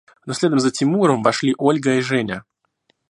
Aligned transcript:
Но 0.25 0.33
следом 0.33 0.57
за 0.57 0.71
Тимуром 0.71 1.21
вошли 1.21 1.53
Ольга 1.59 1.93
и 1.93 2.01
Женя. 2.01 2.43